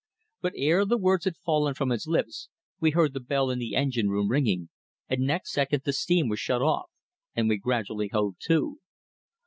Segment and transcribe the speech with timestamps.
[0.41, 3.75] But ere the words had fallen from his lips we heard the bell in the
[3.75, 4.69] engine room ringing,
[5.07, 6.89] and next second the steam was shut off
[7.35, 8.79] and we gradually hove to.